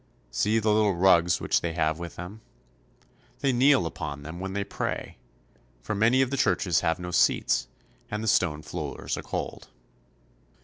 [0.31, 2.41] See the little rugs which they have with them.
[3.41, 5.19] They kneel upon them when they pray,
[5.83, 7.67] for many of the churches have no seats,
[8.09, 9.67] and the stone floors are cold.